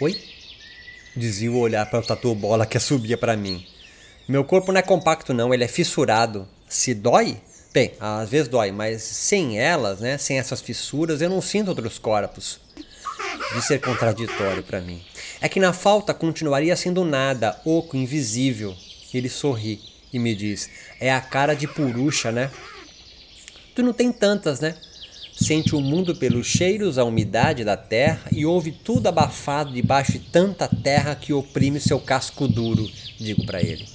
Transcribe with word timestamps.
Oi? 0.00 0.16
Dizia 1.16 1.50
o 1.50 1.58
olhar 1.58 1.84
para 1.90 1.98
o 1.98 2.06
tatu 2.06 2.32
bola 2.32 2.64
que 2.64 2.78
subia 2.78 3.18
para 3.18 3.36
mim. 3.36 3.66
Meu 4.28 4.44
corpo 4.44 4.70
não 4.70 4.78
é 4.78 4.82
compacto 4.82 5.34
não, 5.34 5.52
ele 5.52 5.64
é 5.64 5.68
fissurado. 5.68 6.46
Se 6.68 6.94
dói? 6.94 7.40
Bem, 7.74 7.92
às 7.98 8.28
vezes 8.28 8.46
dói, 8.46 8.70
mas 8.70 9.02
sem 9.02 9.58
elas, 9.58 9.98
né, 9.98 10.16
sem 10.16 10.38
essas 10.38 10.60
fissuras, 10.60 11.20
eu 11.20 11.28
não 11.28 11.40
sinto 11.40 11.68
outros 11.68 11.98
corpos. 11.98 12.60
De 13.54 13.60
ser 13.60 13.80
contraditório 13.80 14.62
para 14.62 14.80
mim. 14.80 15.02
É 15.40 15.48
que 15.48 15.58
na 15.58 15.72
falta 15.72 16.14
continuaria 16.14 16.76
sendo 16.76 17.04
nada, 17.04 17.60
oco, 17.64 17.96
invisível. 17.96 18.76
Ele 19.12 19.28
sorri 19.28 19.80
e 20.12 20.18
me 20.18 20.32
diz: 20.32 20.70
É 21.00 21.12
a 21.12 21.20
cara 21.20 21.54
de 21.54 21.66
puruxa, 21.66 22.30
né? 22.30 22.52
Tu 23.74 23.82
não 23.82 23.92
tem 23.92 24.12
tantas, 24.12 24.60
né? 24.60 24.76
Sente 25.40 25.76
o 25.76 25.80
mundo 25.80 26.16
pelos 26.16 26.48
cheiros, 26.48 26.98
a 26.98 27.04
umidade 27.04 27.64
da 27.64 27.76
terra 27.76 28.28
e 28.32 28.44
ouve 28.44 28.72
tudo 28.72 29.06
abafado 29.06 29.72
debaixo 29.72 30.12
de 30.12 30.18
tanta 30.18 30.66
terra 30.66 31.14
que 31.14 31.32
oprime 31.32 31.78
seu 31.78 32.00
casco 32.00 32.48
duro, 32.48 32.90
digo 33.20 33.46
para 33.46 33.62
ele. 33.62 33.86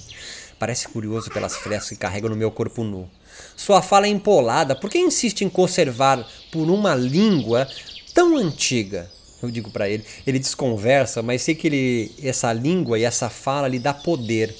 Parece 0.58 0.88
curioso 0.88 1.30
pelas 1.30 1.54
frestas 1.54 1.90
que 1.90 1.96
carrega 1.96 2.30
no 2.30 2.34
meu 2.34 2.50
corpo 2.50 2.82
nu. 2.82 3.06
Sua 3.54 3.82
fala 3.82 4.06
é 4.06 4.08
empolada, 4.08 4.74
por 4.74 4.88
que 4.88 4.98
insiste 4.98 5.42
em 5.42 5.50
conservar 5.50 6.26
por 6.50 6.70
uma 6.70 6.94
língua 6.94 7.68
tão 8.14 8.38
antiga? 8.38 9.10
Eu 9.42 9.50
digo 9.50 9.70
para 9.70 9.86
ele. 9.86 10.02
Ele 10.26 10.38
desconversa, 10.38 11.20
mas 11.20 11.42
sei 11.42 11.54
que 11.54 11.66
ele, 11.66 12.12
essa 12.22 12.50
língua 12.54 12.98
e 12.98 13.04
essa 13.04 13.28
fala 13.28 13.68
lhe 13.68 13.78
dá 13.78 13.92
poder. 13.92 14.56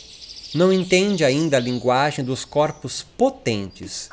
Não 0.54 0.70
entende 0.70 1.24
ainda 1.24 1.56
a 1.56 1.60
linguagem 1.60 2.22
dos 2.22 2.44
corpos 2.44 3.02
potentes. 3.16 4.10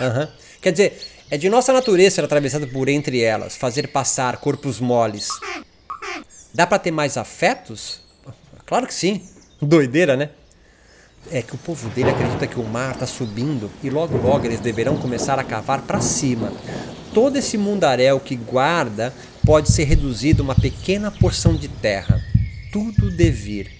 Uhum. 0.00 0.28
Quer 0.62 0.72
dizer, 0.72 1.15
é 1.30 1.36
de 1.36 1.48
nossa 1.48 1.72
natureza 1.72 2.16
ser 2.16 2.24
atravessado 2.24 2.68
por 2.68 2.88
entre 2.88 3.20
elas, 3.20 3.56
fazer 3.56 3.88
passar 3.88 4.36
corpos 4.36 4.78
moles. 4.78 5.28
Dá 6.54 6.66
para 6.66 6.78
ter 6.78 6.90
mais 6.90 7.16
afetos? 7.16 8.00
Claro 8.64 8.86
que 8.86 8.94
sim. 8.94 9.22
Doideira, 9.60 10.16
né? 10.16 10.30
É 11.30 11.42
que 11.42 11.54
o 11.54 11.58
povo 11.58 11.88
dele 11.90 12.10
acredita 12.10 12.46
que 12.46 12.58
o 12.60 12.64
mar 12.64 12.92
está 12.92 13.06
subindo 13.06 13.70
e 13.82 13.90
logo 13.90 14.16
logo 14.16 14.46
eles 14.46 14.60
deverão 14.60 14.96
começar 14.96 15.38
a 15.38 15.44
cavar 15.44 15.82
para 15.82 16.00
cima. 16.00 16.52
Todo 17.12 17.36
esse 17.36 17.58
mundaréu 17.58 18.20
que 18.20 18.36
guarda 18.36 19.12
pode 19.44 19.72
ser 19.72 19.84
reduzido 19.84 20.42
a 20.42 20.44
uma 20.44 20.54
pequena 20.54 21.10
porção 21.10 21.56
de 21.56 21.66
terra. 21.68 22.22
Tudo 22.72 23.10
devir. 23.10 23.70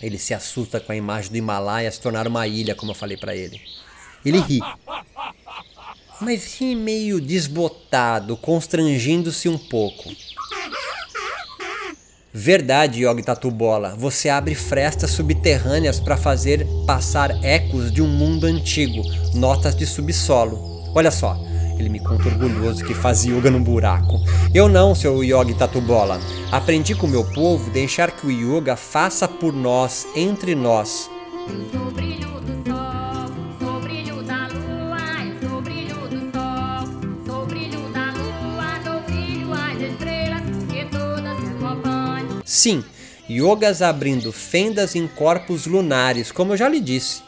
Ele 0.00 0.18
se 0.18 0.32
assusta 0.32 0.78
com 0.78 0.92
a 0.92 0.96
imagem 0.96 1.32
do 1.32 1.36
Himalaia 1.36 1.90
se 1.90 2.00
tornar 2.00 2.28
uma 2.28 2.46
ilha, 2.46 2.74
como 2.76 2.92
eu 2.92 2.94
falei 2.94 3.16
para 3.16 3.34
ele. 3.34 3.60
Ele 4.24 4.38
ri 4.40 4.60
mas 6.20 6.58
ri 6.58 6.74
meio 6.74 7.20
desbotado, 7.20 8.36
constrangindo-se 8.36 9.48
um 9.48 9.58
pouco. 9.58 10.10
Verdade, 12.32 13.04
Yogi 13.04 13.22
Tatubola, 13.22 13.96
você 13.96 14.28
abre 14.28 14.54
frestas 14.54 15.10
subterrâneas 15.10 15.98
para 15.98 16.16
fazer 16.16 16.66
passar 16.86 17.42
ecos 17.42 17.90
de 17.90 18.02
um 18.02 18.06
mundo 18.06 18.44
antigo, 18.46 19.02
notas 19.34 19.74
de 19.74 19.86
subsolo. 19.86 20.92
Olha 20.94 21.10
só, 21.10 21.36
ele 21.78 21.88
me 21.88 22.00
conta 22.00 22.28
orgulhoso 22.28 22.84
que 22.84 22.94
faz 22.94 23.24
yoga 23.24 23.50
no 23.50 23.60
buraco. 23.60 24.20
Eu 24.52 24.68
não, 24.68 24.94
seu 24.94 25.22
Yogi 25.22 25.54
Tatubola. 25.54 26.20
Aprendi 26.50 26.94
com 26.94 27.06
meu 27.06 27.24
povo 27.24 27.70
deixar 27.70 28.10
que 28.10 28.26
o 28.26 28.30
yoga 28.30 28.76
faça 28.76 29.28
por 29.28 29.52
nós, 29.52 30.06
entre 30.14 30.54
nós. 30.54 31.08
Sim, 42.44 42.82
yogas 43.28 43.82
abrindo 43.82 44.32
fendas 44.32 44.96
em 44.96 45.06
corpos 45.06 45.66
lunares, 45.66 46.32
como 46.32 46.52
eu 46.52 46.56
já 46.56 46.68
lhe 46.68 46.80
disse. 46.80 47.22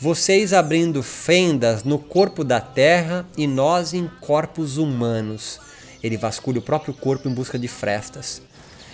Vocês 0.00 0.52
abrindo 0.52 1.02
fendas 1.02 1.82
no 1.84 1.98
corpo 1.98 2.44
da 2.44 2.60
terra 2.60 3.26
e 3.36 3.46
nós 3.46 3.92
em 3.92 4.08
corpos 4.20 4.78
humanos. 4.78 5.60
Ele 6.02 6.16
vasculha 6.16 6.60
o 6.60 6.62
próprio 6.62 6.94
corpo 6.94 7.28
em 7.28 7.34
busca 7.34 7.58
de 7.58 7.66
frestas. 7.66 8.40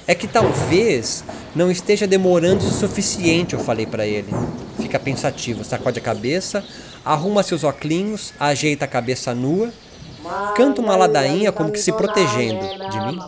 É 0.06 0.14
que 0.14 0.26
talvez 0.26 1.22
não 1.54 1.70
esteja 1.70 2.06
demorando 2.06 2.66
o 2.66 2.70
suficiente, 2.70 3.54
eu 3.54 3.60
falei 3.60 3.86
para 3.86 4.06
ele. 4.06 4.32
Fica 4.80 4.98
pensativo, 4.98 5.62
sacode 5.62 5.98
a 5.98 6.02
cabeça, 6.02 6.64
arruma 7.04 7.42
seus 7.42 7.64
óculos, 7.64 8.32
ajeita 8.40 8.86
a 8.86 8.88
cabeça 8.88 9.34
nua 9.34 9.70
Canta 10.56 10.80
uma 10.80 10.96
ladainha 10.96 11.52
como 11.52 11.70
que 11.70 11.78
se 11.78 11.92
protegendo 11.92 12.64
de 12.90 13.00
mim. 13.00 13.18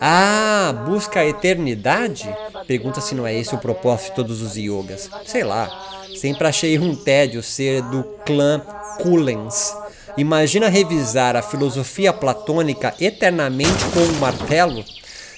Ah, 0.00 0.84
busca 0.86 1.20
a 1.20 1.26
eternidade? 1.26 2.28
Pergunta 2.66 3.00
se 3.00 3.14
não 3.14 3.26
é 3.26 3.34
esse 3.34 3.54
o 3.54 3.58
propósito 3.58 4.10
de 4.10 4.14
todos 4.16 4.42
os 4.42 4.56
yogas. 4.56 5.10
Sei 5.24 5.44
lá, 5.44 5.68
sempre 6.16 6.46
achei 6.46 6.78
um 6.78 6.94
tédio 6.94 7.42
ser 7.42 7.82
do 7.82 8.02
clã 8.24 8.60
Kulens. 9.02 9.74
Imagina 10.16 10.68
revisar 10.68 11.36
a 11.36 11.42
filosofia 11.42 12.12
platônica 12.12 12.94
eternamente 13.00 13.84
com 13.92 14.00
um 14.00 14.18
martelo? 14.18 14.84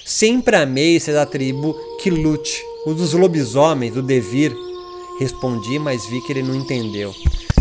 Sempre 0.05 0.55
amei 0.55 0.99
ser 0.99 1.13
da 1.13 1.25
tribo 1.25 1.73
Kilut, 2.01 2.63
o 2.85 2.93
dos 2.93 3.13
lobisomens, 3.13 3.93
do 3.93 4.01
Devir. 4.01 4.55
Respondi, 5.19 5.79
mas 5.79 6.05
vi 6.05 6.21
que 6.21 6.31
ele 6.31 6.43
não 6.43 6.55
entendeu 6.55 7.13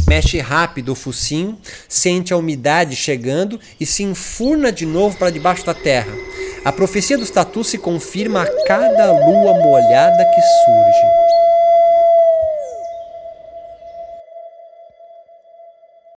mexe 0.06 0.38
rápido 0.38 0.92
o 0.92 0.94
focinho, 0.94 1.58
sente 1.88 2.32
a 2.32 2.36
umidade 2.36 2.94
chegando 2.94 3.60
e 3.80 3.86
se 3.86 4.02
enfurna 4.02 4.70
de 4.70 4.86
novo 4.86 5.16
para 5.16 5.30
debaixo 5.30 5.66
da 5.66 5.74
terra. 5.74 6.12
A 6.64 6.72
profecia 6.72 7.16
dos 7.16 7.30
tatus 7.30 7.68
se 7.68 7.78
confirma 7.78 8.42
a 8.42 8.64
cada 8.64 9.12
lua 9.12 9.54
molhada 9.54 10.24
que 10.24 10.40
surge. 10.64 11.15